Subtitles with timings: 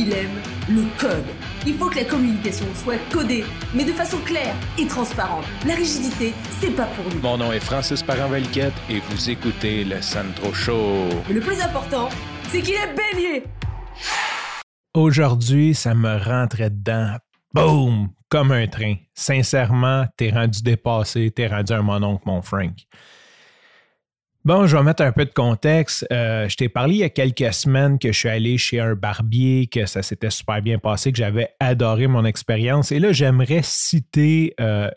[0.00, 1.26] il aime le code.
[1.66, 5.44] Il faut que la communication soit codée, mais de façon claire et transparente.
[5.66, 7.20] La rigidité, c'est pas pour nous.
[7.20, 11.08] Mon nom est Francis parent et vous écoutez le Sandro Show.
[11.28, 12.08] Mais le plus important,
[12.48, 13.44] c'est qu'il est bélier.
[14.94, 17.16] Aujourd'hui, ça me rentrait dedans.
[17.52, 18.08] Boum!
[18.30, 18.94] Comme un train.
[19.14, 22.72] Sincèrement, t'es rendu dépassé, t'es rendu un mononcle, mon Frank.
[24.42, 26.06] Bon, je vais mettre un peu de contexte.
[26.10, 28.94] Euh, je t'ai parlé il y a quelques semaines que je suis allé chez un
[28.94, 32.90] barbier, que ça s'était super bien passé, que j'avais adoré mon expérience.
[32.90, 34.90] Et là, j'aimerais citer euh,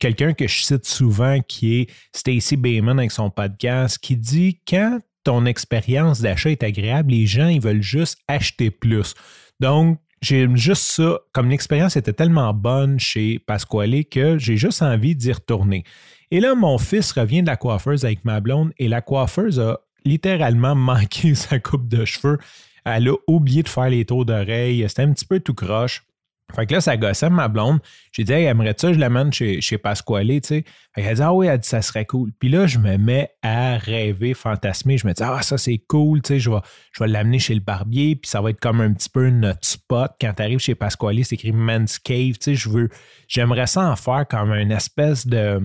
[0.00, 4.98] quelqu'un que je cite souvent, qui est Stacy Bayman avec son podcast, qui dit quand
[5.22, 9.14] ton expérience d'achat est agréable, les gens, ils veulent juste acheter plus.
[9.60, 15.14] Donc, j'ai juste ça, comme l'expérience était tellement bonne chez Pasquale que j'ai juste envie
[15.14, 15.84] d'y retourner.
[16.30, 19.78] Et là, mon fils revient de la coiffeuse avec ma blonde et la coiffeuse a
[20.04, 22.38] littéralement manqué sa coupe de cheveux.
[22.84, 24.84] Elle a oublié de faire les tours d'oreilles.
[24.88, 26.04] C'était un petit peu tout croche.
[26.54, 27.78] Fait que là, ça gossait ma blonde.
[28.12, 30.64] J'ai dit, hey, aimerais-tu ça, je l'amène chez, chez Pasquale, tu sais?
[30.94, 32.32] elle a dit, ah oui, elle dit, ça serait cool.
[32.38, 34.98] Puis là, je me mets à rêver, fantasmer.
[34.98, 36.60] Je me dis, ah, ça, c'est cool, tu sais, je vais,
[36.92, 39.66] je vais l'amener chez le barbier, puis ça va être comme un petit peu notre
[39.66, 40.12] spot.
[40.20, 42.88] Quand tu arrives chez Pasquale, c'est écrit Men's Cave, tu sais, je veux,
[43.28, 45.60] j'aimerais ça en faire comme une espèce de,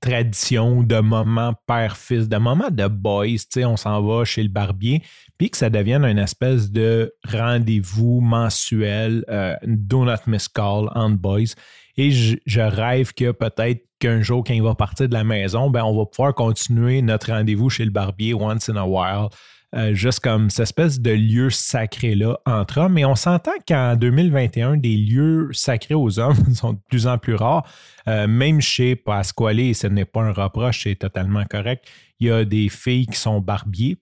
[0.00, 5.02] tradition, de moment père-fils, de moment de boys, on s'en va chez le barbier,
[5.38, 11.10] puis que ça devienne une espèce de rendez-vous mensuel, euh, do not miss call on
[11.10, 11.54] boys.
[11.96, 15.70] Et je, je rêve que peut-être qu'un jour, quand il va partir de la maison,
[15.70, 19.28] ben, on va pouvoir continuer notre rendez-vous chez le barbier once in a while.
[19.74, 22.92] Euh, juste comme cette espèce de lieu sacré-là entre hommes.
[22.92, 27.34] Mais on s'entend qu'en 2021, des lieux sacrés aux hommes sont de plus en plus
[27.34, 27.66] rares.
[28.06, 31.88] Euh, même chez Pasquale, et ce n'est pas un reproche, c'est totalement correct,
[32.20, 33.96] il y a des filles qui sont barbiers.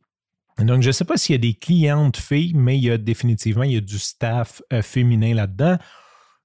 [0.59, 2.99] Donc, je ne sais pas s'il y a des clientes filles, mais il y a
[2.99, 5.79] définitivement il y a du staff euh, féminin là-dedans.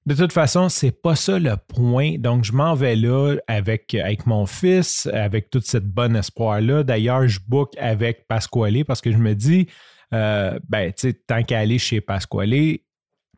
[0.06, 2.16] De toute façon, c'est pas ça le point.
[2.16, 6.84] Donc, je m'en vais là avec, mon fils, avec toute cette bonne espoir-là.
[6.84, 9.66] D'ailleurs, je book avec Pasquale parce que je me dis,
[10.14, 12.78] euh, ben, tu sais, tant qu'à aller chez Pasquale,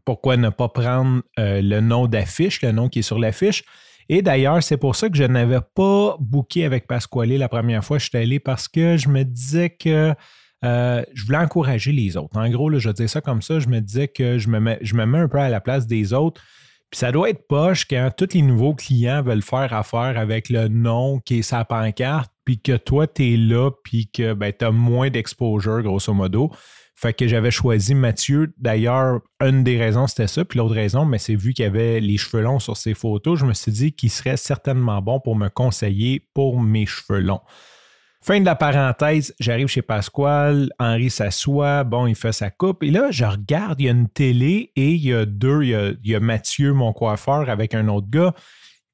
[0.04, 3.64] pourquoi ne pas prendre euh, le nom d'affiche, le nom qui est sur l'affiche?
[4.10, 7.96] Et d'ailleurs, c'est pour ça que je n'avais pas booké avec Pasquale la première fois
[7.96, 10.14] que je suis allé parce que je me disais que
[10.64, 12.36] euh, je voulais encourager les autres.
[12.36, 14.94] En gros, je disais ça comme ça, je me disais que je me, mets, je
[14.94, 16.42] me mets un peu à la place des autres.
[16.90, 20.68] Puis ça doit être poche quand tous les nouveaux clients veulent faire affaire avec le
[20.68, 24.64] nom qui est sa pancarte, puis que toi, tu es là, puis que ben, tu
[24.64, 26.50] as moins d'exposure, grosso modo.
[26.96, 28.52] Fait que j'avais choisi Mathieu.
[28.56, 30.44] D'ailleurs, une des raisons, c'était ça.
[30.44, 33.44] Puis l'autre raison, mais c'est vu qu'il avait les cheveux longs sur ses photos, je
[33.44, 37.42] me suis dit qu'il serait certainement bon pour me conseiller pour mes cheveux longs.
[38.20, 42.90] Fin de la parenthèse, j'arrive chez Pasquale, Henri s'assoit, bon, il fait sa coupe, et
[42.90, 46.14] là, je regarde, il y a une télé et il y a deux, il y
[46.14, 48.34] a, Mathieu, mon coiffeur, avec un autre gars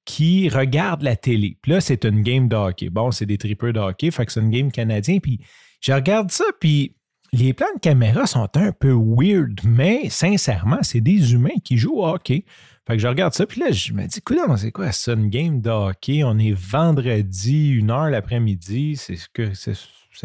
[0.04, 1.56] qui regarde la télé.
[1.62, 2.90] Puis là, c'est une game de hockey.
[2.90, 5.18] Bon, c'est des tripeurs de hockey, fait que c'est une game canadien.
[5.18, 5.40] Puis
[5.80, 6.94] je regarde ça, puis
[7.32, 12.00] les plans de caméra sont un peu weird, mais sincèrement, c'est des humains qui jouent
[12.00, 12.44] au hockey.
[12.86, 15.30] Fait que je regarde ça, puis là, je me dis, écoute, c'est quoi ça, une
[15.30, 16.22] game de hockey?
[16.22, 18.96] On est vendredi, une heure l'après-midi.
[18.96, 19.72] C'est ce que ça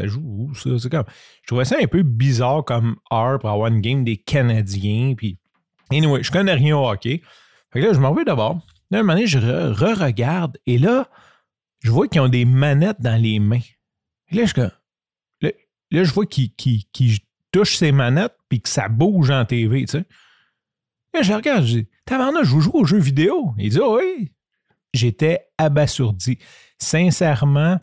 [0.07, 0.71] joue où, ça?
[0.77, 1.05] C'est comme,
[1.41, 5.13] je trouvais ça un peu bizarre comme heure pour avoir une game des Canadiens.
[5.15, 5.37] Puis,
[5.89, 7.21] anyway, je connais rien au hockey.
[7.71, 8.59] Fait que là, je m'en vais d'abord.
[8.91, 11.07] Là, un moment donné, je re-regarde et là,
[11.79, 13.61] je vois qu'ils ont des manettes dans les mains.
[14.31, 14.71] Là, je, là,
[15.91, 16.51] là je vois qu'ils
[17.51, 20.05] touchent ces manettes puis que ça bouge en TV, tu sais.
[21.13, 23.53] Là, je regarde, je dis, Tabarnak, je vous joue aux jeux vidéo.
[23.59, 24.31] Il dit, oui.
[24.95, 26.39] J'étais abasourdi.
[26.79, 27.77] Sincèrement,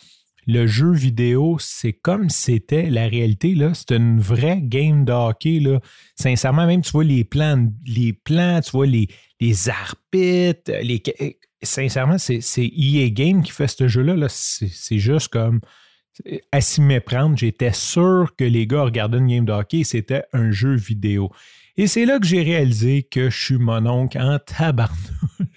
[0.48, 3.56] le jeu vidéo, c'est comme c'était la réalité.
[3.75, 5.60] C'est une vraie game de hockey.
[5.60, 5.78] Là.
[6.16, 9.06] Sincèrement, même tu vois les plans, les plans, tu vois les,
[9.38, 9.54] les
[10.82, 11.03] les.
[11.62, 14.16] Sincèrement, c'est, EA Game qui fait ce jeu-là.
[14.16, 15.60] -là, c'est, juste comme
[16.50, 17.37] à s'y méprendre.
[17.37, 21.31] J'étais sûr que les gars regardaient une game de hockey c'était un jeu vidéo.
[21.78, 24.96] Et c'est là que j'ai réalisé que je suis mon oncle en tabarnouche.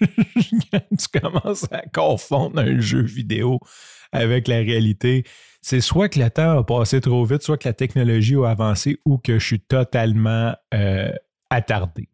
[0.00, 3.58] tu commences à confondre un jeu vidéo
[4.12, 5.24] avec la réalité.
[5.62, 8.98] C'est soit que le temps a passé trop vite, soit que la technologie a avancé
[9.06, 11.10] ou que je suis totalement euh,
[11.48, 12.08] attardé.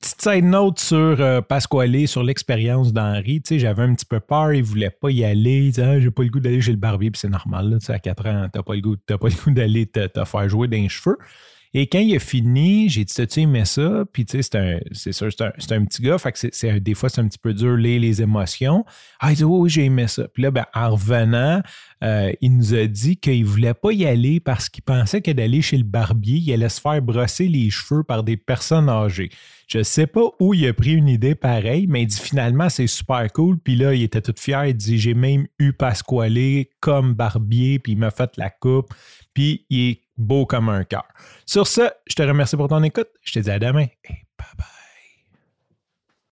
[0.00, 3.42] Petite side note sur euh, Pasquale, sur l'expérience d'Henri.
[3.50, 5.62] J'avais un petit peu peur, il ne voulait pas y aller.
[5.62, 7.70] Disait ah, J'ai pas le goût d'aller chez le barbier, puis c'est normal.
[7.70, 8.96] Là, à 4 ans, tu n'as pas le goût,
[9.48, 11.16] d'aller te, faire jouer les cheveux.
[11.74, 14.04] Et quand il a fini, j'ai dit, tu aimé ça?
[14.12, 17.20] Puis, tu sais, c'est sûr, c'est un, un, petit gars, fait que des fois, c'est
[17.20, 18.84] un petit peu dur les, les émotions.
[19.20, 20.26] Ah, il dit, oui, j'ai aimé ça.
[20.28, 21.60] Puis là, ben, en revenant,
[22.02, 25.30] euh, il nous a dit qu'il ne voulait pas y aller parce qu'il pensait que
[25.30, 29.30] d'aller chez le barbier, il allait se faire brosser les cheveux par des personnes âgées.
[29.68, 32.70] Je ne sais pas où il a pris une idée pareille, mais il dit finalement
[32.70, 33.58] c'est super cool.
[33.58, 34.64] Puis là, il était tout fier.
[34.64, 38.94] Il dit J'ai même eu Pasquale comme barbier, puis il m'a fait la coupe.
[39.34, 41.06] Puis il est beau comme un cœur.
[41.44, 43.08] Sur ce, je te remercie pour ton écoute.
[43.22, 44.77] Je te dis à demain et bye bye.